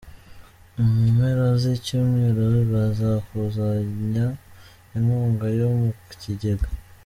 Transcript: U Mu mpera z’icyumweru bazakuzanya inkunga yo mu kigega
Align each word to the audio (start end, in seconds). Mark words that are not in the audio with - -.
U 0.79 0.81
Mu 0.89 1.01
mpera 1.15 1.45
z’icyumweru 1.61 2.45
bazakuzanya 2.73 4.25
inkunga 4.95 5.45
yo 5.59 5.67
mu 5.77 5.89
kigega 6.21 6.67